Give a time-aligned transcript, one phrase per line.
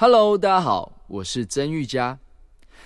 [0.00, 2.16] Hello，大家好，我是曾玉佳。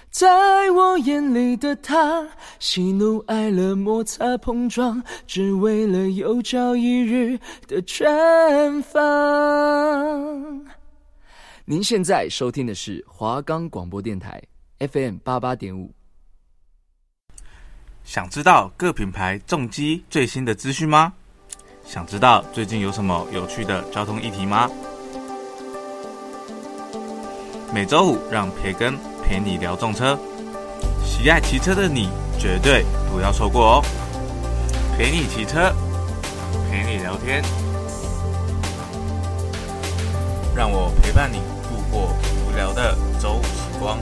[0.09, 2.27] 在我眼里的他，
[2.59, 7.39] 喜怒哀乐摩擦碰撞，只为了有朝一日
[7.69, 9.03] 的绽放。
[11.67, 14.43] 您现在收听的是华冈广播电台
[14.79, 15.93] FM 八八点五。
[18.05, 21.13] 想知道各品牌重机最新的资讯吗？
[21.85, 24.71] 想知道最近有什么有趣的交通议题吗？
[27.75, 30.19] 每周五，让培根陪你聊重车。
[31.03, 33.85] 喜爱骑车的你，绝对不要错过哦！
[34.95, 35.73] 陪你骑车，
[36.71, 37.43] 陪你聊天，
[40.55, 42.15] 让我陪伴你度过
[42.47, 43.97] 无聊的周五时光。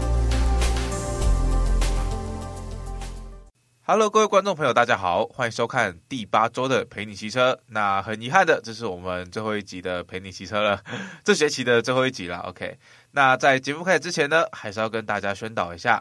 [3.93, 7.59] Hello，各位观众朋友，大家好，欢迎收看第八周的陪你骑车。
[7.67, 10.81] 那很遗憾的，这是我们最后一集的陪你骑车了，
[11.25, 12.39] 这学期的最后一集了。
[12.43, 12.79] OK。
[13.11, 16.01] 那在节目开始之前呢，还是要跟大家宣导一下，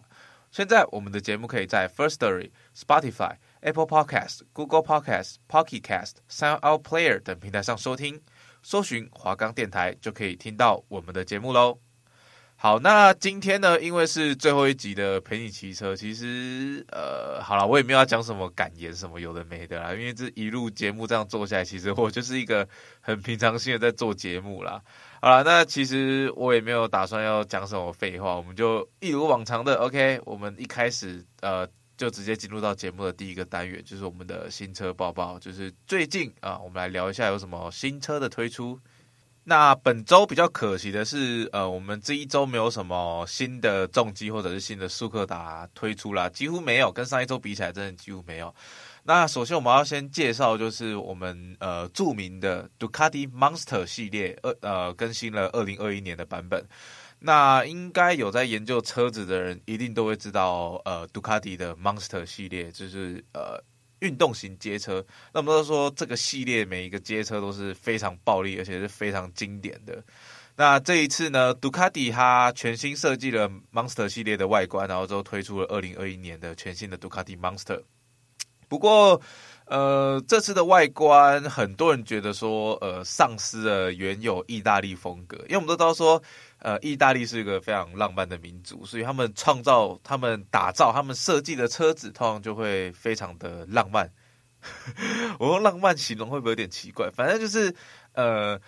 [0.51, 8.21] 现在我们的节目可以在 First Story、Spotify、Apple Podcast、Google Podcast、Pocket Cast、SoundOut Player 等平台上收听，
[8.61, 11.79] 搜寻华冈电台就可以听到我们的节目喽。
[12.61, 22.67] 好，那今天呢，因为是最后一集的陪你骑车，其实呃，好了，我也没有要讲什么感言什么有的没的啦，因为这一路节目这样做下来，其实我就是一个
[22.99, 24.81] 很平常心的在做节目啦。
[25.21, 30.19] 好了，那其实我也没有打算要讲什么废话，我们就一如往常的 OK。
[30.25, 38.77] 我们一开始呃，就直接进入到节目的第一个单元，就是我们的新车报报，就是最近啊，我们来聊一下有什么新车的推出。
[39.49, 48.53] 那本周比较可惜的是，呃，我们这一周没有什么新的重机或者是新的速克达推出啦，几乎没有，跟上一周比起来，真的几乎没有。
[49.05, 56.63] 那首先我们要先介绍，就是我们呃著名的 Ducati Monster 系列，呃呃更新了二零二一年的版本。
[57.21, 63.59] 那应该有在研究车子的人，一定都会知道，呃，Ducati 的 Monster 系列就是呃
[63.99, 65.05] 运动型街车。
[65.33, 70.03] 那我们都说这个系列每一个街车都是非常暴力，而且是非常经典的。
[70.55, 77.81] 那这一次呢杜卡迪它全新设计了 Monster 系列的外观，然后之后推出了二零二一年的全新的杜卡迪 Monster。
[78.67, 79.19] 不过，
[79.69, 85.37] 呃，这次的外观，很多人觉得说，呃，丧失了原有意大利风格。
[85.47, 86.19] 因为我们都知道说，
[86.57, 94.11] 呃，意大利是一个非常浪漫的民族，所以他们创造、他们打造、他们设计的车子，通常就会非常的浪漫。
[95.37, 97.11] 我用浪漫形容会不会有点奇怪？
[97.11, 97.71] 反正就是，
[98.13, 98.59] 呃，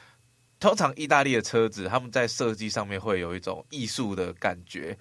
[0.59, 4.95] 通常意大利的车子，他们在设计上面会有一种艺术的感觉。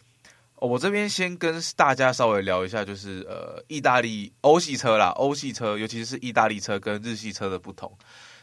[0.61, 7.91] 我这边先跟大家稍微聊一下，就是呃，意大利欧系车啦，欧系车，尤其是意大利车跟日系车的不同。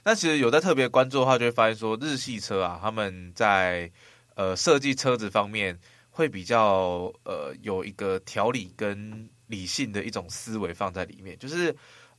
[0.03, 3.91] 那其实有在特别关注的话，就会发现说，日系车啊，他们在
[4.33, 5.77] 呃设计车子方面
[6.09, 11.37] 会比较呃有一个条理跟理性的一种思维放在里面。
[11.37, 11.75] 就是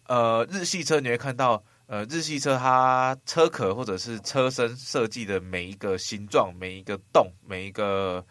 [0.07, 8.25] 呃，日系车你会看到，呃，日系车它车壳或者是车身设计的每一个形状、每一个洞、每一个。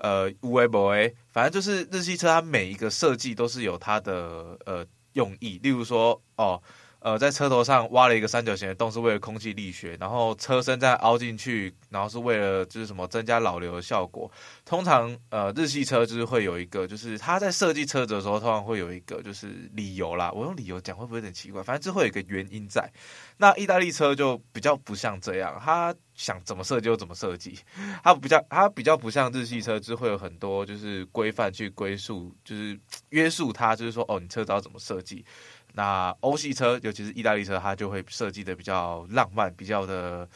[0.00, 5.58] 呃，无为不为，反正就是日系车，它每一个设计都是有它的呃用意。
[5.62, 6.62] 例如说，哦，
[7.00, 14.30] 呃在车头上挖了一个三角形的洞，是为了空气力学，然后车身再凹进去，然后是为了就是什么增加老流的效果。
[14.64, 20.30] 通常，呃，日系车就是会有一个，就是它在设计车子的时候，通常会有一个就是理由啦。
[20.32, 21.62] 我用理由讲会不会有点奇怪？
[21.62, 22.90] 反正就会有一个原因在。
[23.36, 25.94] 那意大利车就比较不像这样，它。
[26.12, 27.58] 想怎么设计就怎么设计，
[28.04, 32.78] 它比较它比较不像日系车，就会有很多就是规范去归宿，就是
[33.08, 35.24] 约束它，就是说哦，你车子要怎么设计。
[35.72, 40.28] 那欧系车，尤其是意大利车，它就会设计的比较浪漫，比较的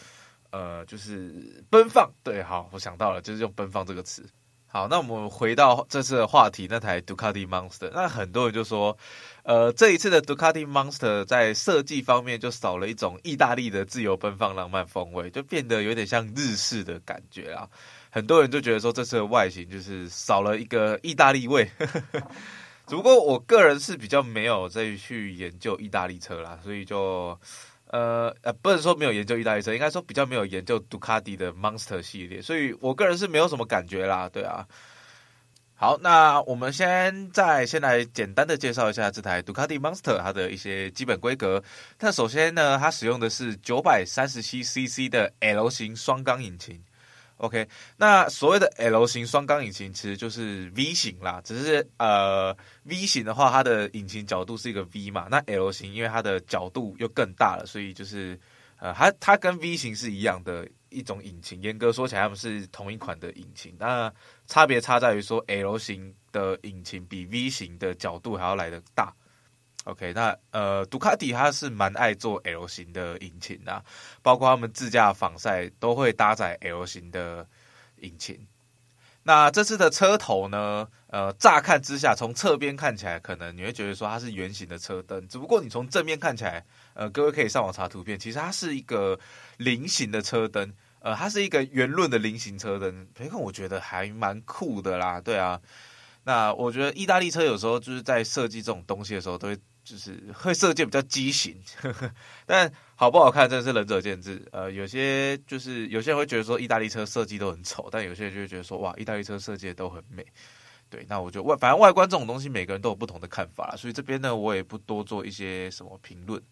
[0.50, 2.10] 呃，就是奔放。
[2.22, 4.24] 对，好，我想到了，就是用奔放这个词。
[4.66, 8.98] 好，那我们回到这次的话题，那台 Ducati Monster，那很多人就说，
[9.44, 17.68] 呃，这一次的 Ducati Monster 在设计方面就少了一种意大利的自由奔放浪漫风味，就变得有点像日式的感觉啊。
[18.10, 21.70] 很多人就觉得说，这次的外形就是少了一个意大利味。
[22.86, 27.38] 只不过我个人是比较没有再去研究意大利车啦，所以就。
[27.88, 34.66] 呃呃，不能说没有研究意大利车，应该说比较没有研究杜卡迪的 Monster 系列，所以我个人是没有什么感觉啦，对啊。
[35.76, 41.62] 好，那我们先再先来简单的介绍一下这台杜卡迪 Monster 它的一些基本规格。
[42.00, 46.82] 那首先呢，它使用的是九百三十七 CC 的 L 型双缸引擎。
[47.38, 58.38] OK，那所谓的 L 型双缸引擎其实就是 V 型啦，只是呃 V 型的话，它的引擎角度是一个 V 嘛，那 L 型因为它的角度又更大了，所以就是
[58.78, 64.10] 呃它它跟 V 型是一样的一种引擎，严格说起来，他们是同一款的引擎，那
[64.46, 69.12] 差别差在于说，L 型的引擎比 V 型的角度还要来得大。
[69.84, 73.84] OK，那呃，杜卡迪它是蛮爱做 L 型的引擎的，
[74.22, 77.46] 包括他们自驾访赛都会搭载 L 型的
[78.00, 78.46] 引擎。
[79.26, 86.64] 那这次的车头呢，呃，乍看之下，从侧边看起来，可能你会觉得说它是圆形的车灯，只不过你从正面看起来，
[86.94, 89.18] 呃，各位可以上网查图片，其实它是一个
[89.56, 95.60] 菱形的车灯，呃，它是一个圆润的菱形车灯，别看我觉得还蛮酷的啦，对啊。
[96.24, 102.10] 那我觉得意大利车有时候就是在设计这种东西的时候，都会就是会设计比较畸形，呵呵，
[102.46, 104.42] 但好不好看真的是仁者见智。
[104.50, 110.26] 呃，有些就是有些人会觉得说意大利车设计都很丑，但有些人就会觉得说哇，意大利车设计都很美。
[110.88, 116.42] 对，那我就外反正外观这种东西，每个人都有不同的看法，所以这边呢，我也不多做一些什么评论。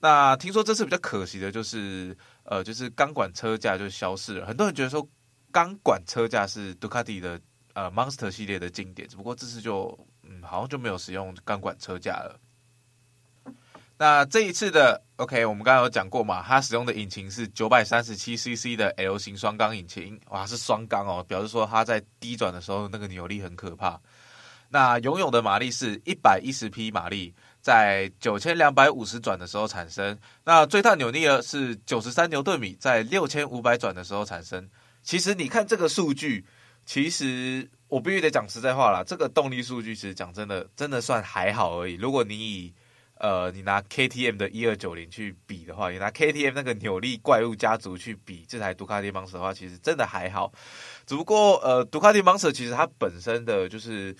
[0.00, 4.46] 那听说这次比较可惜的就是，呃，就是钢管车架就消失了。
[4.46, 5.08] 很多人觉得说
[5.50, 7.40] 钢管车架是杜卡迪的。
[7.76, 12.40] 呃，Monster 系列的经典，只不过这次就嗯，好像就没有使用钢管车架了。
[13.96, 24.00] 那这一次的 OK，我们刚刚有讲过嘛，它使用的引擎是九百三十七 CC 的 L 型双缸引擎，哇，是双缸哦，表示说它在低转的时候那个扭力很可怕。
[24.68, 30.18] 那拥有的马力是一百一十匹马力，在九千两百五十转的时候产生。
[30.44, 34.68] 那最大扭力呢是九十三牛顿米，在六千五百转的时候产生。
[35.02, 36.44] 其实你看这个数据。
[36.86, 41.94] 其实我必须得讲实在话啦，这个动力数据其实讲真的，真的算还好而已。
[41.94, 42.74] 如果你以
[43.18, 50.52] 呃你拿 KTM 的一二九零去比的话，你拿 KTM 那个扭力怪物家族去比这台杜卡迪 Monster 的话，其实真的还好。
[51.06, 54.14] 只不过呃，杜卡迪 Monster 其实它本身的就是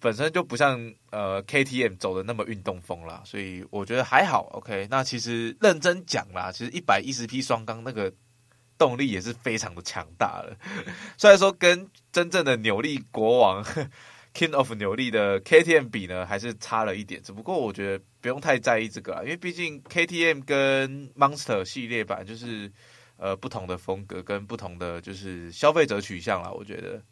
[0.00, 4.48] 本身就不像呃 KTM 走的那么运动风啦，所以我觉得还好。
[4.52, 8.12] OK，那其实认真讲啦，其实一百一十匹双缸那个。
[8.78, 10.56] 动力也是非常的强大了，
[11.16, 13.64] 虽然说跟真正的扭力国王
[14.34, 17.22] King of 扭力的 KTM 比呢，还是差了一点。
[17.22, 22.72] 只不过我觉得不用太在意这个啊，因为毕竟 KTM 跟 Monster 系列版就是
[23.16, 26.50] 呃不同的风格跟不同的就是消费者取向啦。
[26.50, 27.02] 我觉得。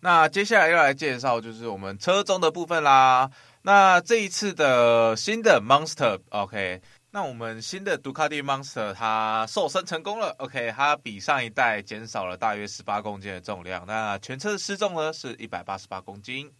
[0.00, 3.30] 那接下来要来介绍就是我们车中的部分啦。
[3.62, 6.80] 那这一次的新的 Monster，OK。
[7.10, 13.86] 那我们新的杜卡迪 Monster 它瘦身成功了，OK，它比上一代减少了大约十八公斤的重量。
[13.86, 16.52] 那全车的失重呢是一百八十八公斤。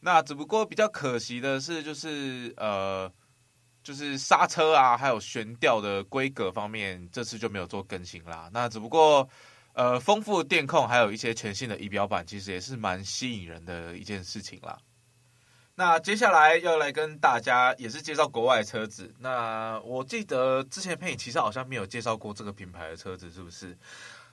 [0.00, 3.10] 那只不过比较可惜的是，就是呃，
[3.84, 8.50] 就是刹车啊，还有悬吊的规格方面，这次就没有做更新啦。
[8.52, 9.28] 那只不过
[9.74, 14.76] 呃，丰富的电控还有一些全新的仪表板，其实也是蛮吸引人的一件事情啦。
[15.74, 19.14] 那接下来要来跟大家也是介绍国外的车子。
[19.20, 23.76] 那我记得之前佩影其实好像没有介绍过这个品牌的车子，是不是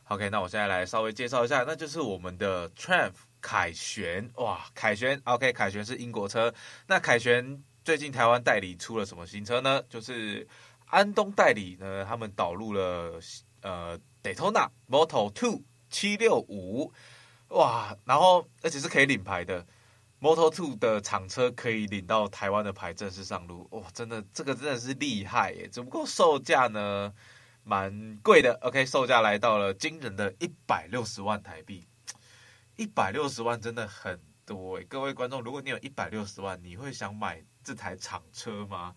[0.09, 4.29] ？OK，那我现在来稍微介绍一下，那就是我们的 Triumph 凯旋。
[4.35, 6.53] 哇，凯旋，OK，凯旋是英国车。
[6.87, 9.81] 那凯旋最近台湾代理出了什么新车呢？
[9.89, 10.45] 就是
[10.87, 13.17] 安东代理呢，他们导入了
[13.61, 16.91] 呃 Daytona Moto Two 七六五，
[17.47, 19.65] 哇，然后而且是可以领牌的。
[20.21, 25.65] Moto2 的厂车可以领到台湾的牌正式上路，哇，真的这个真的是厉害耶！
[25.71, 27.13] 只不过售价呢
[27.63, 31.87] 蛮贵的，OK，售价来到了惊人的一百六十万台币，
[32.75, 34.85] 一百六十万真的很多耶！
[34.89, 38.93] 各位观众，如果你有一百六十万，你会想买这台厂车吗？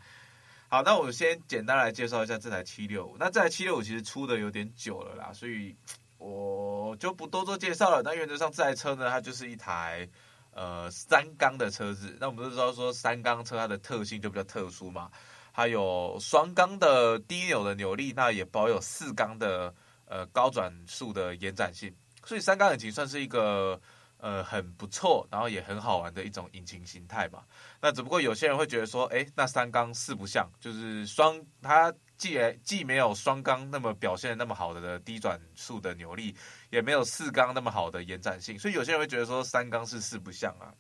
[0.66, 3.16] 好，那我先简单来介绍一下这台七六五。
[3.16, 5.76] 那这台七六五其实出的有点久了啦，所以
[6.18, 8.02] 我就不多做介绍了。
[8.02, 10.08] 那原则上这台车呢，它就是一台。
[10.52, 15.10] 呃，三缸的车子，那我们都知道说三缸车它的特性就比较特殊嘛，
[15.50, 21.94] 还有双缸的低扭的扭力，那也保有四缸的呃高转速的延展性，
[22.24, 23.80] 所以三缸引擎算是一个
[24.18, 27.42] 呃很不错，然后也很好玩的一种引擎形态嘛。
[27.80, 31.92] 那只不过有些人会觉得说，哎，那三缸四不像，就是双它。
[32.22, 36.36] 既既没有双缸那么表现那么好的低转速的扭力，
[36.70, 40.72] 也没有四缸那么好的延展性，所以有些人会觉得说三缸是四不像啊。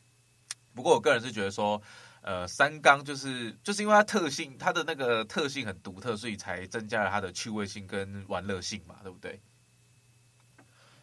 [0.72, 1.82] 不过我个人是觉得说，
[2.20, 9.40] 呃，三缸就是就是因为它特性，它的那个特性很独特，所以才增加了它的趣味性跟玩乐性嘛，对不对？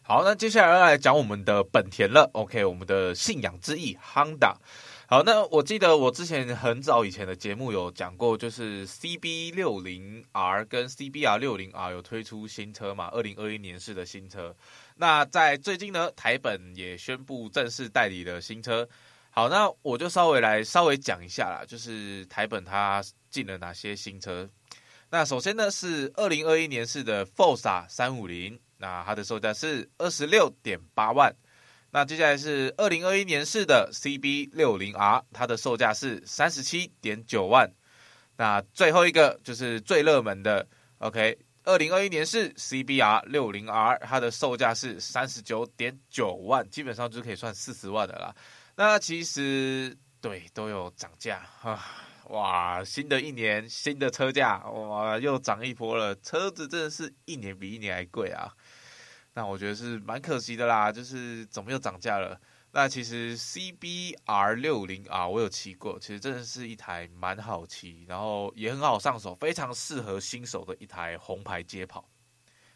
[0.00, 2.30] 好，那接下来要来讲我们的本田了。
[2.32, 4.56] OK，我们的信仰之翼 Honda。
[5.10, 14.54] 好，那我记得我之前很早以前的节目有讲过，就是 CB 六零 R 跟 CBR 六零 R 有推出新车嘛，二零二一年式的新车。
[14.94, 18.88] 那在最近呢，台本也宣布正式代理了新车。
[19.30, 24.48] 好，那我就稍微来稍微讲一下啦，就是台本它进了哪些新车。
[25.10, 31.34] 那首先呢是二零二一年式的 Forza 三五零，那它的售价是二十六点八万。
[31.90, 37.70] 那接下来是二零二一年式的 CB 六零 R，它的售价是三十七点九万。
[38.36, 40.66] 那最后一个就是最热门的
[40.98, 41.38] ，OK。
[41.64, 48.34] 二零二一年是 CBR 六零 R，它的售价是三十九点九万，基本上就可以算四十万的啦。
[48.74, 51.84] 那其实对都有涨价啊，
[52.30, 52.82] 哇！
[52.82, 58.50] 新的一年新的车价哇又涨一波了，车子真的是一年比一年还贵啊。
[59.34, 62.40] 那我觉得是蛮可惜的啦，就是怎么又涨价了？
[62.72, 72.08] 那其实 CBR 六零 R 我有骑过，其实真的是一台蛮好骑，然后也很好上手，非常适合新手的一台红牌街跑。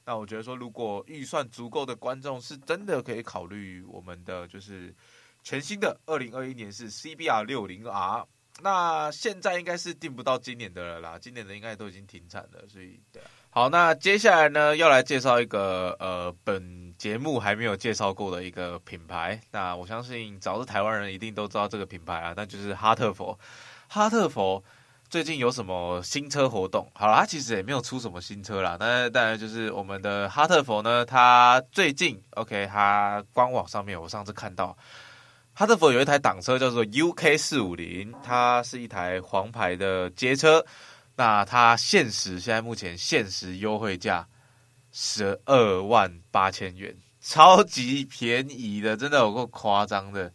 [0.04, 4.94] 那我觉得说，如果预算足够的观众，是真的可以考虑我们的就是
[5.42, 8.26] 全新的二零二一年是 CBR 六零 R。
[8.62, 13.30] 那现在应该是订不到今年的了啦，今年的应该都已经停产了，所以对啊。
[13.56, 19.40] 好，那接下来呢，要来介绍一个呃，本节目还没有介绍过的一个品牌。
[19.52, 23.38] 那我相信，只要是台湾人一定都知道这个品牌啊，那就是哈特佛。
[23.87, 24.61] 哈特佛
[25.08, 26.90] 最近有什么新车活动？
[26.94, 28.76] 好啦，其实也没有出什么新车啦。
[28.80, 34.76] 那当然就是我们的哈特佛呢，它最近 OK，它官网上面我上次看到，
[35.52, 40.66] 哈特佛有一台挡车叫做 UK 四五零，它是一台黄牌的街车。
[41.16, 44.26] 那它限时现在目前限时优惠价
[44.92, 50.33] 十二万八千元，超级便宜的，真的有够夸张的。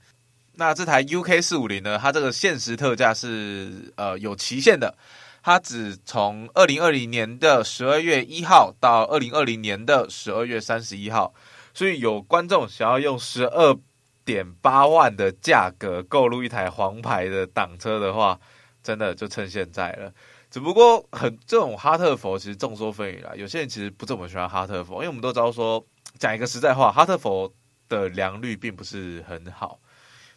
[0.54, 4.94] 那这台 UK 四五零呢，它这个限时特价是呃有期限的，
[5.42, 11.34] 它只从二零二零年的十二月一号到二零二零年的十二月三十一号，
[11.74, 13.78] 所以有观众想要用十二
[14.26, 18.38] 点八万的价格购入一台黄牌的挡车的话，
[18.84, 20.12] 真的就趁现在了。
[20.50, 25.86] 只不过很这种哈特佛其实众说纷纭啦，有些人其实不怎么喜欢哈特佛，因为我们都知道说，
[26.18, 27.54] 讲一个实在话，哈特佛
[27.88, 29.80] 的良率并不是很好，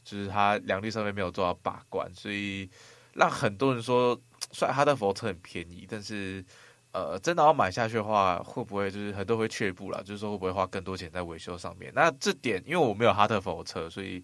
[0.04, 2.68] 就是它良率上面没有做到把关，所以
[3.14, 6.44] 让很多人说，虽然哈特佛车很便宜，但是
[6.92, 11.90] 呃，真的要买下去的话，会不会就是很多会却步啦，就是说会不会花更多钱在维修上面？
[11.94, 14.22] 那这点因为我没有哈特佛车，所以。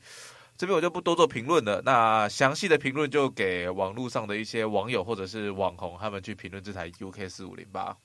[0.59, 7.97] 这边我就不多做评论了，那详细的评论就给网络上的一些网友或者是网红他们去评论这台 UK 四五零吧。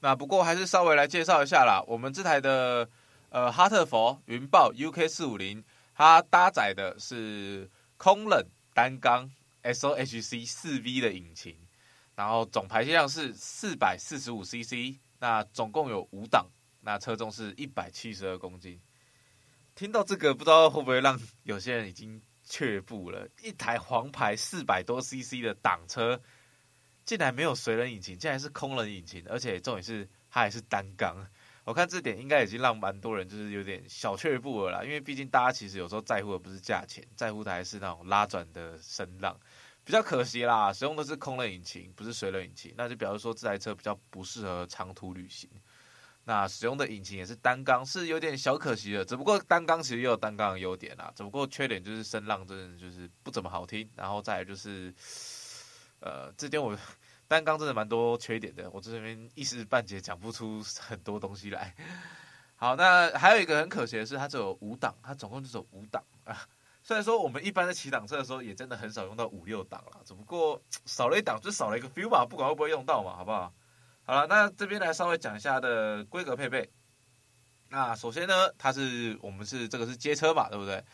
[0.00, 2.88] 那不过还是稍微来介绍一下啦，我们这台的
[3.28, 5.62] 呃哈特佛云豹 UK 四五零，
[5.94, 9.30] 它搭载的是空冷单缸
[9.62, 11.54] SOHC 四 V 的引擎，
[12.14, 16.46] 然后总排气量是四百四十五 CC，那总共有五档，
[16.80, 18.80] 那车重是一百七十二公斤。
[19.74, 23.28] 听到这个，不知道会不会让有些人已经却步了。
[23.42, 26.20] 一台黄牌四百多 CC 的挡车，
[27.04, 31.26] 竟然没有水冷引擎，竟然是空冷引擎，而且重点是它还是单缸。
[31.64, 34.84] 我看这点应该已经让蛮多人就是有点小却步了啦。
[34.84, 39.36] 因为毕竟大家其实有时候在乎的不是价钱，在乎的还是那种拉转的声浪。
[39.82, 45.50] 比较可惜啦，使用的是空冷引擎，不是水冷引擎，那就表示说这台车比较不适合长途旅行。
[46.24, 49.04] 那使用的引擎也是单缸，是有点小可惜的。
[49.04, 53.86] 只不过单缸其实也有单缸的优点啦，只不过缺点就是声浪真的就是不怎么好听。
[53.94, 54.94] 然后再来就是，
[56.00, 56.74] 呃，这点我
[57.28, 61.74] 单缸真的蛮多缺点的，我这边一时半解讲不出很多东西来。
[62.56, 66.48] 好，那还有一个很可惜的是，它只有五档，它总共就只有五档啊。
[66.82, 73.52] 虽然说我们一般在骑档车的时候，也真的很少用到五六档啦，只不过少了一档就少了一个 feel 吧，不管会不会用到嘛，好不好？
[74.06, 76.70] 好了，那这边来稍微讲一下它的规格配备。
[77.70, 80.84] 那首先呢，它是我们是这个是街车嘛，对不对？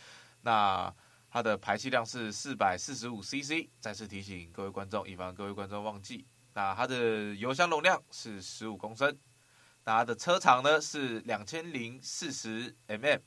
[0.42, 0.94] 那
[1.28, 3.68] 它的排气量是四百四十五 CC。
[3.80, 6.24] 再次提醒各位观众，以防各位观众忘记。
[6.54, 9.18] 那它的油箱容量是十五公升。
[9.84, 13.20] 那它的车长呢是两千零四十 mm，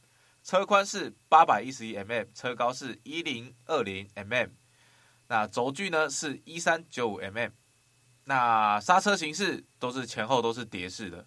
[0.44, 4.50] 车宽是八百一十一 mm，车高是一零二零 mm。
[5.28, 7.52] 那轴距呢是一三九五 mm。
[8.26, 11.26] 那刹车形式都是前后都是碟式的。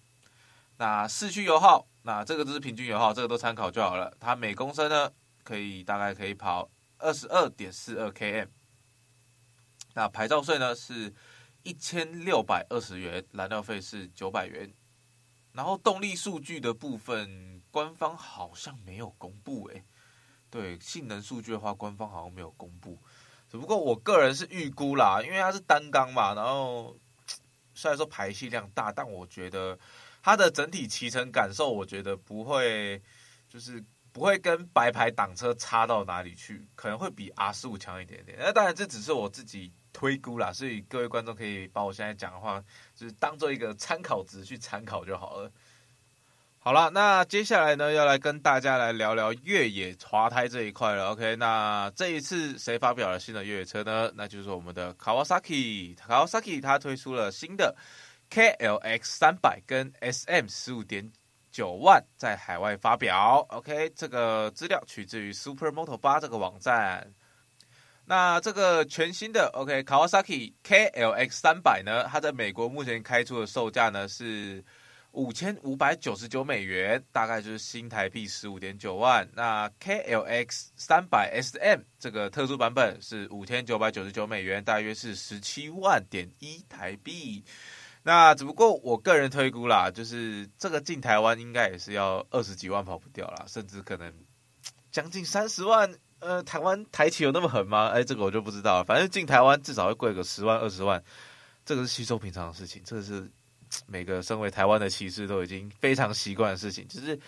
[0.79, 4.15] 那市区油耗，那这个就是平均油耗，这个都参考就好了。
[4.21, 5.11] 它每公升呢，
[5.43, 8.49] 可以大概可以跑二十二点四二 km。
[9.95, 11.15] 那牌照税呢是
[11.63, 14.71] 一千六百二十元，燃料费是九百元。
[15.53, 19.83] 然后动力数据的部分，官方好像没有公布诶。
[20.51, 22.99] 对，性能数据的话，官方好像没有公布。
[23.57, 26.97] 不过我个人是预估啦，因为它是单缸嘛，然后
[27.75, 29.79] 虽然说排气量大，但我觉得
[30.23, 33.01] 它的整体骑乘感受，我觉得不会，
[33.49, 33.83] 就是
[34.13, 38.37] 不会跟白牌挡车差到哪里去，可能会比 R 十五强一点点。
[38.41, 42.63] 那当然这只是我自己推估啦，所以各位观众可以把我现在讲的话，
[42.95, 45.51] 就是当做一个参考值去参考就好了。
[46.67, 51.13] 好了，那接下来呢，要来跟大家来聊聊越野滑胎这一块了。
[51.13, 54.11] OK，那这一次谁发表了新的越野车呢？
[54.17, 55.95] 那就是我们的 Kawasaki。
[55.95, 57.77] Kawasaki 它推出了新的
[58.33, 61.09] KLX 三百跟 SM 十五点
[61.53, 63.47] 九万在海外发表。
[63.51, 67.13] OK，这个资料取自于 Supermoto 八这个网站。
[68.07, 74.65] 那这个全新的 OK Kawasaki KLX 三百呢，它在美国目前开出的售价呢是
[75.17, 79.27] 五千五百九十九美元，大概就是新台币十五点九万。
[79.35, 87.43] 那 KLX 三百 SM 这个特殊版本是五千九百九十九美元，大约是十七万点一台币。
[88.03, 94.13] 那只不过我个人推估啦，就是这个进台湾应该也是要二十几万跑不掉啦，甚至可能
[94.93, 95.93] 将近三十万。
[96.19, 97.89] 呃，台湾台企有那么狠吗？
[97.89, 98.85] 哎，这个我就不知道了。
[98.85, 101.03] 反正进台湾至少会贵个十万二十万，
[101.65, 102.83] 这个是稀松平常的事情。
[102.85, 103.31] 这个是
[103.87, 106.87] 每个身为台湾的骑士都已经非常习惯的事情。
[106.89, 107.19] 就是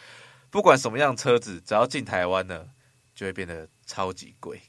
[0.51, 2.67] 不管什么样车子，只要进台湾呢，
[3.15, 4.61] 就会变得超级贵。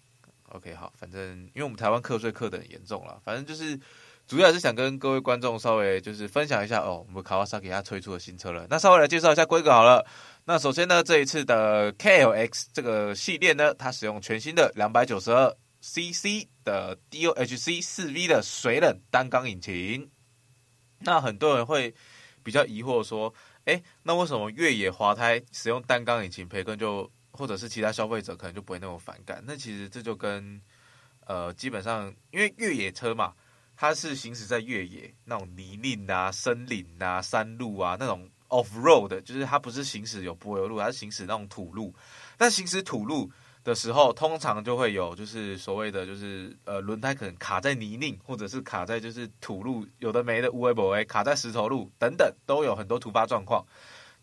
[0.50, 1.22] OK，好，反正
[1.54, 3.22] 因为我们台湾课税课的很严重了。
[3.24, 3.80] 反正就是
[4.28, 8.66] 主要是想跟各位观众稍微就是分享一下哦，我们卡瓦萨给他推出的新车了。
[8.70, 10.06] 那稍微来介绍一下规格好了。
[10.46, 20.10] 那首先呢，这一次的 KLX 这个系列呢，它使用全新的两百九十二 CC 的 DOHC 四 V 的水冷单缸引擎。
[21.00, 21.94] 那很多人会
[22.44, 23.34] 比较疑惑说，
[23.66, 29.44] 哎，那为什么越野滑胎使用单缸引擎，培根就或者是其他消费者可能就不会那么反感？
[29.46, 30.62] 那其实这就跟
[31.26, 33.34] 呃，基本上因为越野车嘛，
[33.76, 38.30] 它是行驶在越野那种泥泞啊、森林啊、山路啊那种。
[38.50, 41.94] Off road 就是它不是行驶有柏油路，它是行驶那种土路。
[42.36, 43.32] 但行驶土路
[43.70, 53.64] 的时候，通常就会有就是所谓的就是呃轮胎可能卡在泥泞，或者是卡在就是土路，有的没的无为不为，卡在石头路等等，都有很多突发状况。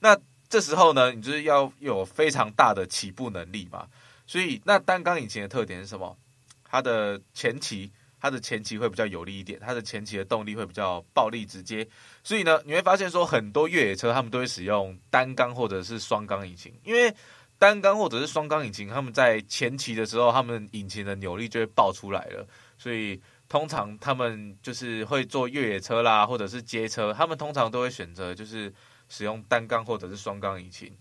[0.00, 3.86] 那这时候呢，你就是要有非常大的起步能力嘛。
[4.26, 6.16] 所以那单缸引擎的特点是什么？
[6.64, 7.90] 它的前期。
[8.18, 11.87] 它的前期会比较有力一点，它的前期的动力会比较暴力直接，
[12.24, 17.14] 所以呢，你会发现说很多越野车他们都会使用单缸或者是双缸引擎，因为
[17.59, 28.73] 单缸或者是双缸引擎，他们在前期的时候，他们引擎的扭力就会爆出来了，所以通常他们就是会做越野车啦，或者是街车，他们通常都会选择就是
[29.09, 30.95] 使用单缸或者是双缸引擎。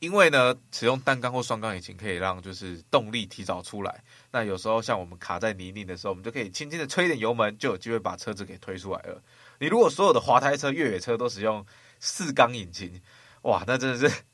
[0.00, 4.04] 因为呢，使用单缸或双缸引擎可以让就是动力提早出来。
[4.30, 9.22] 那有时候像我们卡在泥泞的时候，我们就可以轻轻的吹一点油门，就有机会把车子给推出来了。
[9.60, 11.64] 你如果所有的滑胎车、越野车都使用
[12.00, 13.00] 四缸引擎，
[13.44, 14.24] 哇，那真的是，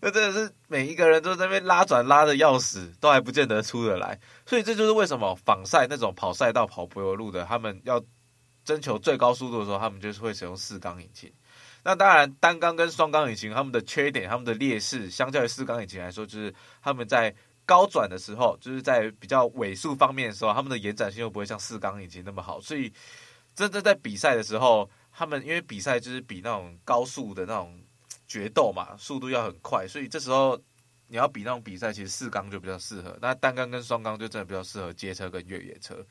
[0.00, 4.18] 那真的是每一个人都在那边拉转拉的要死，都还不见得出得来。
[4.46, 8.00] 所以这就是为什么仿赛那种跑赛道、跑柏油路的，他们要
[8.64, 11.32] 征求最高速度的时候，他们就是会使用四缸引擎。
[11.82, 17.34] 那当然，单缸跟双缸引擎，他们的缺点、他们的劣势，相较于四缸引擎来说，就是他们在
[17.66, 22.60] 高转的时候，就是在比较尾速方面的时候，他们的延展性又不会像四缸引擎那么好。
[22.60, 22.92] 所以，
[23.56, 27.81] 真正在比赛的时候，他们因为比赛就是比那种高速的那种
[28.32, 30.58] 决斗嘛，速度要很快，所以这时候
[31.08, 33.14] 你要比那种比赛，其实四缸就比较适合。
[33.20, 36.02] 那单缸跟双缸就真的比较适合街车跟越野车。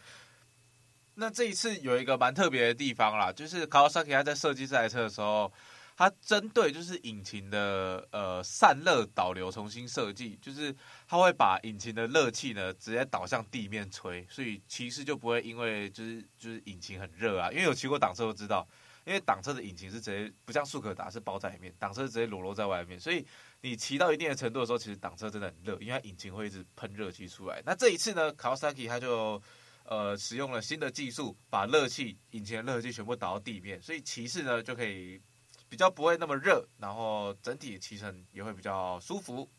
[1.15, 5.51] 那这一次有一个蛮特别的地方啦，就是 Kawasaki 它在设计这台车的时候，
[5.97, 10.75] 它针对就是引擎的呃散热导流重新设计，就是
[11.07, 18.67] 它会把引擎的热气呢直接导向地面吹，所以其实就不会因为就是就是引擎很热啊，因为有骑过挡车都知道，
[19.05, 23.25] 因为挡车的引擎是直接不像速可达是包在里面，挡车是直接裸露在外面，所以
[23.61, 27.61] 你骑到一定的程度的时候，其实挡车真的很热，因为它引擎会一直喷热气出来。
[27.65, 29.41] 那这一次呢，Kawasaki 它就。
[29.83, 35.19] 呃，使用了新的技术，把热气引擎的热气全部导到地面，所以骑士呢就可以
[35.67, 39.49] 比较不会那么热，然后整体骑乘也会比较舒服。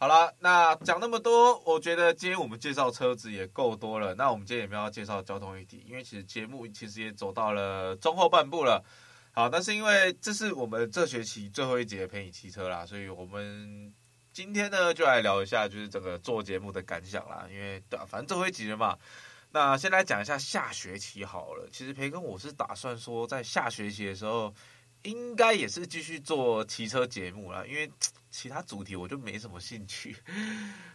[0.00, 4.14] 好了，那讲那么多，我觉得今天我们介绍车子也够多了。
[4.14, 8.82] 那我们今天也没有要介绍交通议题，因为其实节目其实也走到了中后半部了。
[9.32, 13.92] 好，但是因为这是我们这学期最后一节陪你骑车啦，所以我们。
[14.32, 17.46] 今天呢，就来聊一下就是整个做节目的感想啦。
[17.50, 18.96] 因为对啊，反正最后一集了嘛。
[19.50, 21.68] 那先来讲一下下学期好了。
[21.72, 24.54] 其实培根我是打算说，在下学期的时候，
[25.02, 27.64] 应该也是继续做骑车节目啦。
[27.68, 27.90] 因为
[28.30, 30.16] 其他主题我就没什么兴趣，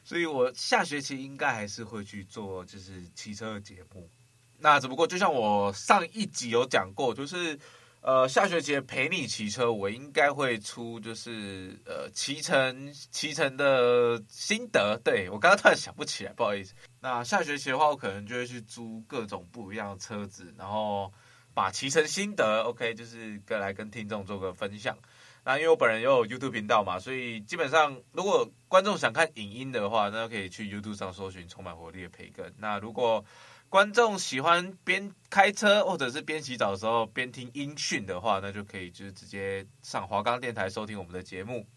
[0.04, 4.10] 所以我下学期应该还是会去做就是骑车的节目。
[4.58, 7.60] 那只不过就像我上一集有讲过，就是。
[8.02, 14.96] 呃，下学期陪你骑车，我应该会出就是呃骑乘骑乘的心得。
[15.04, 16.76] 对，我刚刚突然想不起来，不好意思。
[17.02, 21.12] 那下学期的话，我可能就会去租各种不一样的车子，然后
[21.56, 24.96] 把骑乘心得，OK，就是跟来跟听众做个分享。
[25.48, 32.52] 那因为我本人也有 YouTube 频道嘛，所以基本上如果观众想看影音的话，那可以去 YouTube 上搜寻充满活力的培根。
[32.58, 33.24] 那如果
[33.70, 41.68] 观众喜欢边开车或者是边洗澡的时候边听音讯的话，那就可以就是直接上华冈电台收听我们的节目。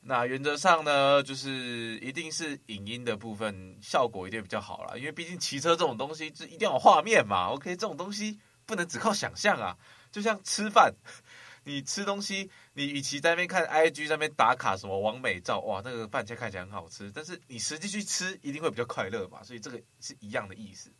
[0.00, 7.50] 那原则上呢，就是一定是影音的部分效果一定比较好啦，因为毕竟骑车这种东西就一定要有画面嘛。
[7.50, 9.76] OK，这种东西不能只靠想象啊，
[10.10, 10.94] 就像吃饭，
[11.64, 20.90] 你吃东西，你与其在那边看 IG 在那边打卡什么网美照，哇，那个饭菜看起来很好吃，但是你实际去吃一定会比较快乐嘛，所以这个是一样的意思。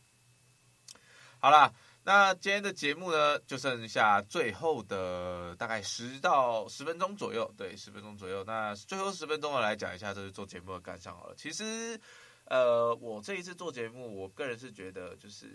[1.41, 1.73] 好啦，
[2.05, 8.45] 那今天的节目呢，就剩下最后的大概十到十分钟左右，对，十分钟左右。
[8.45, 11.35] 那最后十分钟的来讲一下，这是做节目的感想好了。
[11.37, 12.01] 其实，
[12.45, 15.49] 呃，我这一次做节目，我个人是觉得就是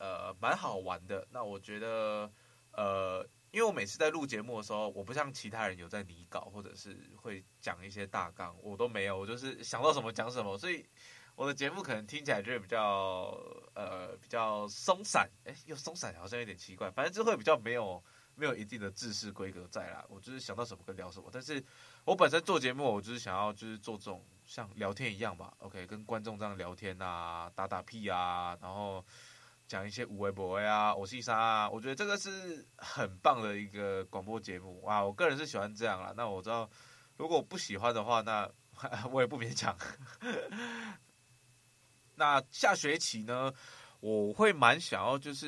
[0.00, 1.24] 呃蛮好玩的。
[1.30, 2.28] 那我觉得，
[2.72, 10.86] 呃，因为我每次在录节目的时候，我不像其他人有在拟稿，或者是会讲一些大纲，我都没有，我就是想到什么讲什么，所以。
[11.36, 13.34] 我的节目可能听起来就会比较
[13.72, 18.02] 呃比较松散，哎，又松散好像有点奇怪，反正就会比较没有
[18.34, 20.04] 没有一定的制式规格在啦。
[20.10, 21.64] 我就是想到什么跟聊什么，但是
[22.04, 29.02] 我本身做节目，我就是想要就是做这种像聊天一样吧，OK，跟观众这样聊天啊，打打屁啊，然后
[29.70, 36.12] 讲一些无微博啊，我是莎啊，我觉得这个是很棒的一个广播节目哇，我个人是喜欢这样啦。
[36.16, 36.68] 那我知道
[37.16, 38.50] 如果不喜欢的话，那
[39.12, 39.78] 我也不勉强。
[42.16, 43.54] 那下学期呢，
[44.00, 45.46] 我会蛮想要，就是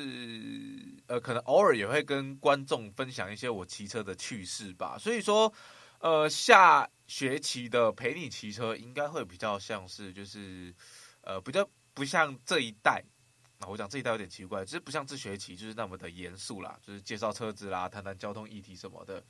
[1.07, 4.97] 呃，可能偶尔也会跟观众分享一些我骑车的趣事吧。
[4.97, 5.53] 所以说，
[5.99, 10.73] 呃，下学期的陪你骑车应该会比较像是，就是
[11.23, 13.03] 呃，比较不像这一代。
[13.67, 19.23] 我讲这一代有点奇怪，就是不像这学期就是那么的严肃啦，就是介绍车子啦，谈谈交通议题什么的。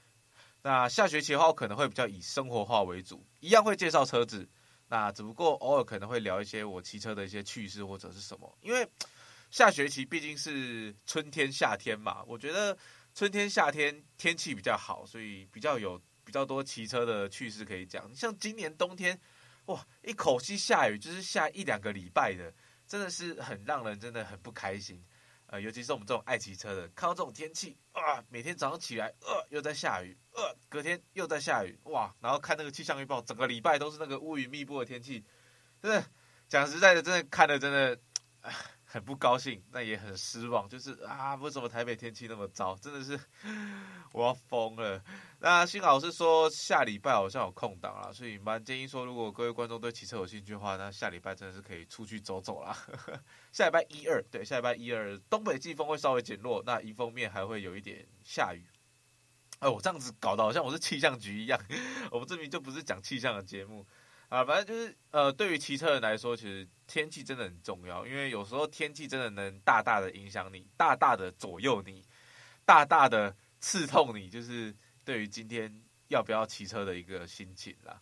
[0.61, 4.47] 那下学期的话，我可能会比较以生活化为主，一样会介绍车子。
[4.87, 8.87] 那只不过偶尔可能会聊一些我骑车的一些趣事或者是什么，因为
[9.49, 12.77] 下学期毕竟是春天夏天嘛，我觉得
[13.15, 18.13] 春天夏天天气比较好，所以比较有比较多骑车的趣事可以讲。
[18.13, 19.19] 像今年冬天，
[19.65, 22.53] 哇，一口气下雨就是下一两个礼拜的，
[22.87, 25.03] 真的是很让人真的很不开心。
[25.47, 35.23] 呃，尤其是我们这种爱骑车的，看到这种天气啊，每天早上起来，呃，又在下雨，呃，隔天又在下雨，哇，然后看那个气象预报，整个礼拜都是那个乌云密布的天气，
[35.81, 36.03] 真的，
[36.47, 37.99] 讲实在的，真的看的真的。
[38.93, 42.75] 很不高兴，那也很失望，就是啊，为什么台北天气那么糟？
[42.75, 43.19] 真的是
[44.11, 45.03] 我要疯了。
[45.39, 52.77] 那幸好是说下礼拜好像有空档啦，所以蛮建议说，如果各位观众对骑车有兴趣的话，那下礼拜真的是可以出去走走啦。
[53.51, 58.63] 下礼拜一二，对，下礼拜一二，东北季风会稍微减弱，那迎风面还会有一点下雨。
[59.57, 61.59] 哎，我这样子搞得好像我是气象局一样，
[62.11, 63.83] 我们这边就不是讲气象的节目。
[64.33, 72.03] 啊，反正就是呃，对于骑车人来说，其实天气真的很重要，因为有时候天气真的能大大的影响你，大大的左右你，
[72.65, 75.71] 大大的刺痛你，就是对于今天
[76.07, 78.01] 要不要骑车的一个心情啦。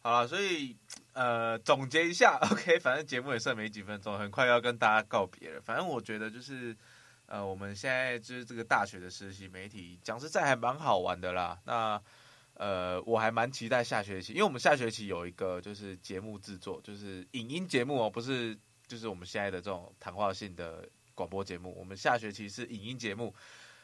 [0.00, 0.74] 好了，所以
[1.12, 5.60] 呃，总结一下， OK，反正节目也剩没几分钟，很快要跟大家告别了。
[5.60, 6.74] 反正我觉得就是
[7.26, 11.60] 呃，我们现在就是这个大学的实习媒体，讲实在还蛮好玩的啦。
[11.66, 12.02] 那
[12.62, 21.74] 呃，我还蛮期待下学期，因为我们下学期有一个就是节目制作，就是影音节目哦，不是就是我们现在的这种谈话性的广播节目。
[21.76, 23.34] 我们下学期是影音节目，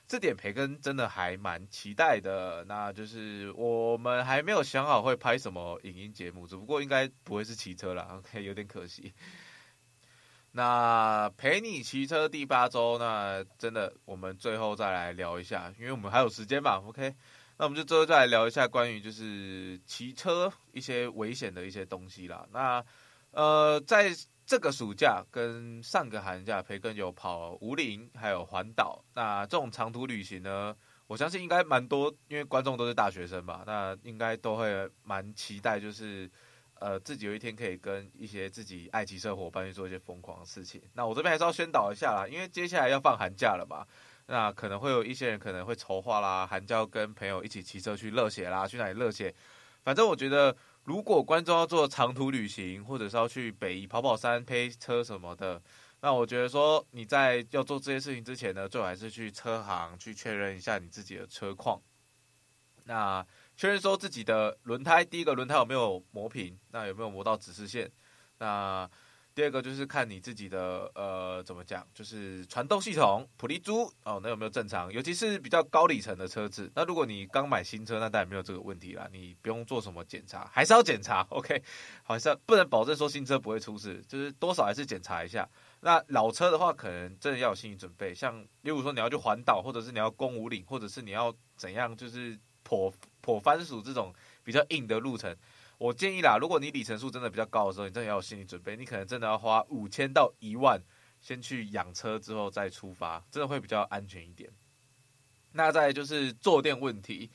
[0.06, 2.64] 这点培根真的还蛮期待的。
[2.68, 9.12] 那就是我们还没有想好会拍什么影音节目，只不过应该不会是骑车啦，OK，有点可惜。
[10.52, 17.12] 那陪你骑车第八周，那真的我们最后再来聊一下，因为我们还有时间嘛，OK。
[17.58, 22.46] 那我们就最后再来聊一下关于就是骑车一些危险的一些东西啦。
[22.52, 22.84] 那
[23.32, 24.10] 呃，在
[24.46, 29.04] 这个暑假跟上个寒假，培根有跑武岭，还有环岛。
[29.12, 30.74] 那这种长途旅行呢，
[31.08, 36.30] 我相信应该蛮多，因为观众都是大学生吧，那应该都会蛮期待，就是
[36.78, 40.80] 呃自己有一天可以跟一些自己爱骑车伙伴去做一些疯狂的事情。
[40.94, 43.84] 那我这边还是要宣导一下啦，因为接下来要放寒假了嘛。
[44.30, 49.34] 那可能会有一些人可能会筹划啦，寒假跟朋友一起骑车去热血啦，去哪里热血？
[49.82, 55.62] 反正我觉得，如果观众要做长途旅行，或者是要去北宜跑跑山、配车什么的，
[56.02, 61.80] 那我觉得说你在要做这些事情之前呢，最好还是去车行去确认一下你自己的车况。
[62.84, 67.90] 那确认说自己的轮胎，第一个轮胎有没有磨平，那有没有磨到指示线？
[68.38, 68.88] 那
[69.38, 74.92] 第二个就是看你自己的呃怎么讲，就是传动系统普利珠哦，那有没有正常？
[74.92, 76.68] 尤其是比较高里程的车子。
[76.74, 81.24] 那如果你刚买新车，那当然没有这个问题啦，你不用做什么检查，还是要检查。
[81.30, 81.62] OK，
[82.02, 85.48] 好像不能保证说新车不会出事，就是多少还是检查一下。
[85.82, 95.32] 那老车的话，可能真的要有心理准备，像例如说你要去环岛，或者是你要攻五岭，或者是你要怎样，就是破破番薯这种比较硬的路程。
[95.78, 100.82] 我建议啦，如果你里程数真的比较高的时候，你真的要有心理准备，你可能真的要花五千到一万，
[101.20, 104.50] 先去养车之后再出发，真的会比较安全一点。
[105.52, 107.30] 那再就是坐垫问题，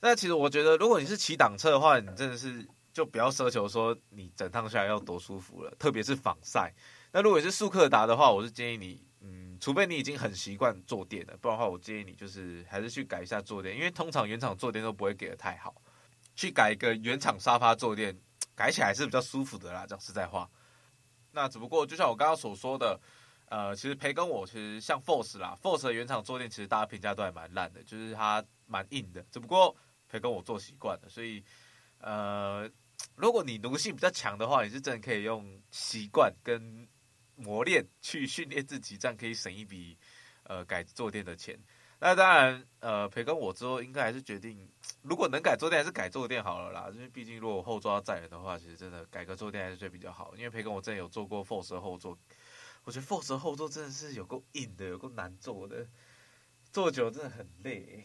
[0.00, 6.72] 那其实我觉得，如果你是骑档车的话，你真的是就不要奢求说你整趟下来要多舒服了，特别是防晒。
[7.12, 15.74] 那如果是速克达的话，我是建议你，嗯，除非你已经很习惯坐垫了，不然的话，我建议你就是还是去改一下坐垫，因为通常原厂坐垫都不会给的太好。
[16.36, 18.16] 去改一个原厂沙发坐垫，
[18.54, 19.84] 改起来是比较舒服的啦。
[19.86, 20.48] 讲实在话，
[21.32, 23.00] 那只不过就像我刚刚所说的，
[23.48, 29.24] 呃，其实培根我其实像 Force 啦，Force 的原厂坐垫其实大家评价都还蛮烂的，就是它蛮硬的。
[29.32, 29.74] 只不过
[30.08, 31.42] 培根我坐习惯了，所以
[31.98, 32.70] 呃，
[33.16, 36.86] 如果你奴性比较强的话，你是真的可以用习惯跟
[37.34, 39.98] 磨练去训练自己，这样可以省一笔
[40.44, 41.58] 呃改坐垫的钱。
[41.98, 44.68] 那当然，呃，培根我之后应该还是决定，
[45.00, 46.90] 如果能改坐垫还是改坐垫好了啦。
[46.92, 50.34] 因为毕竟如果后座要载人的话，其实真的改个坐垫还是最比较好。
[50.36, 52.18] 因为培根我真的有坐过 Force 后座，
[52.84, 55.86] 我觉得 Force 后座真的是有够硬的，有够难坐的，
[56.70, 58.04] 坐久真的很累。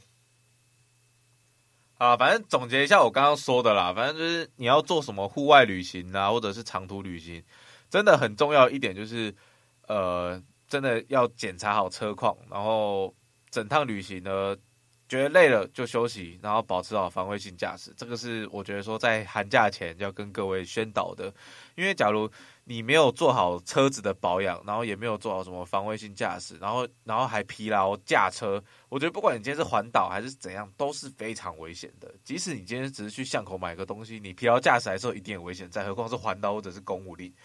[1.98, 7.44] 啊，反正总结一下我刚刚说的啦，反正就是你要做什么户外旅行啊，或者是长途旅行，
[7.90, 9.36] 真的很重要一点就是，
[9.88, 13.14] 呃，真的要检查好车况，然后。
[13.52, 14.56] 整趟旅行呢，
[15.10, 17.94] 觉得累了就休息，然后保持好防卫性驾驶。
[17.98, 21.34] 这个是我觉得说在寒假前要跟各位宣导的。
[21.76, 22.32] 因为假如
[22.64, 32.10] 你没有做好车子的保养，然后也没有做好什么防卫性驾驶，然后然后还疲劳驾车，我觉得不管你今天是环岛还是怎样，都是非常危险的。
[32.24, 37.36] 即使你今天只是去巷口买个东西，你疲劳驾驶还是有一定的危险，再何况是环岛或者是公务力。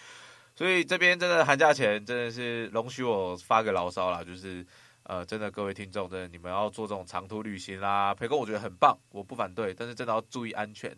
[0.55, 4.65] 所以这边真的寒假前真的是容许我发个牢骚啦，就是。
[5.09, 10.93] 呃，真的，各位听众，真的，你们要做这种长途旅行啦，培根我觉得很棒，我不反对，但是真的要注意安全。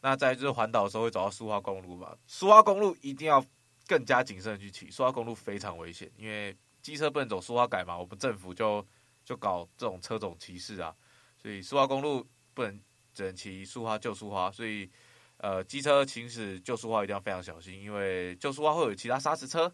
[0.00, 3.44] 那在就是环岛的时候会走到苏花公路嘛，苏花公路一定要
[3.86, 8.82] 更加谨慎的去骑，苏花公路非常危险，因为机车不能走苏花改嘛，我们政府就
[9.26, 10.96] 就搞这种车种歧视啊，
[11.36, 12.80] 所以苏花公路不能
[13.12, 14.90] 只能骑苏花旧苏花，所以
[15.36, 19.70] 呃，机车行驶救苏花一定要非常小心，因为救苏花会有其他砂石车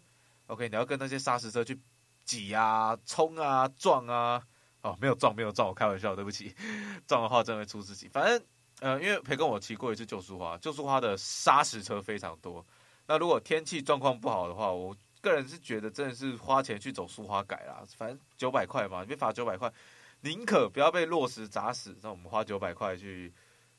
[0.47, 1.79] ，OK，你要跟那些砂石车去。
[2.27, 4.43] 挤啊，冲啊，撞啊！
[4.81, 6.53] 哦，没有撞，没有撞，我开玩笑，对不起。
[7.07, 8.09] 撞的话，真的会出事情。
[8.09, 8.45] 反正，
[8.81, 12.63] 呃，因为培根我骑过一次旧苏花，旧苏花的砂石车非常多。
[13.07, 17.81] 那如果天气状况不好的话，我个人是觉得真的是花钱去走苏花改啦。
[17.95, 19.71] 反正九百块嘛，你被罚九百块，
[20.19, 21.97] 宁可不要被落石砸死。
[22.03, 23.33] 那我们花九百块去，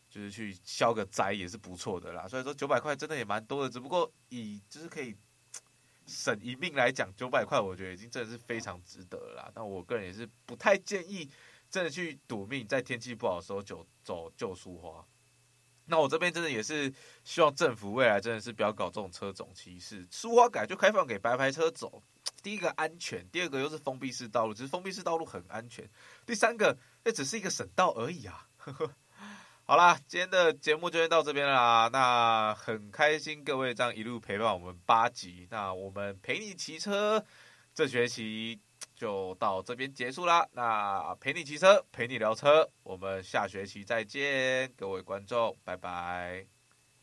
[0.08, 2.26] 就是去消个灾也是不错的啦。
[2.26, 5.14] 所以说九百块真的也蛮多的，只不过以就是可以。
[6.08, 9.52] 省一命来讲，九百块我觉得已经真的是非常值得了啦。
[9.54, 11.30] 但我个人也是不太建议
[11.70, 15.04] 真的去赌命，在天气不好的时候就走旧苏花。
[15.84, 16.92] 那我这边真的也是
[17.24, 22.02] 希望政府未来真的是不要搞这种车种歧视，苏花改就开放给白牌车走。
[22.42, 25.88] 第一个安全，第二个又是封闭式道路，只是封闭式道路很安全。
[26.26, 28.46] 第三个，那只是一个省道而已啊。
[28.58, 28.94] 呵呵
[29.70, 31.90] 好啦，今天的节目就先到这边啦。
[31.92, 35.46] 那很开心各位这样一路陪伴我们八集。
[35.50, 37.22] 那我们陪你骑车
[37.74, 38.58] 这学期
[38.94, 40.48] 就到这边结束啦。
[40.52, 46.46] 那陪你骑车，陪你聊车，我们下学期再见，各位观众，拜拜。